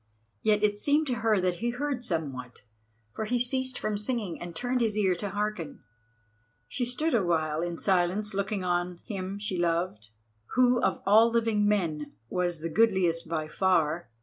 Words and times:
Yet 0.41 0.63
it 0.63 0.79
seemed 0.79 1.05
to 1.05 1.13
her 1.21 1.39
that 1.39 1.57
he 1.57 1.69
heard 1.69 2.03
somewhat, 2.03 2.63
for 3.13 3.25
he 3.25 3.37
ceased 3.39 3.77
from 3.77 3.99
singing 3.99 4.41
and 4.41 4.55
turned 4.55 4.81
his 4.81 4.97
ear 4.97 5.13
to 5.13 5.29
hearken. 5.29 5.83
She 6.67 6.85
stood 6.85 7.13
awhile 7.13 7.61
in 7.61 7.77
silence 7.77 8.33
looking 8.33 8.63
on 8.63 8.97
him 9.05 9.37
she 9.37 9.59
loved, 9.59 10.09
who 10.55 10.81
of 10.81 11.03
all 11.05 11.29
living 11.29 11.67
men 11.67 12.13
was 12.31 12.61
the 12.61 12.69
goodliest 12.71 13.29
by 13.29 13.47
far. 13.47 14.09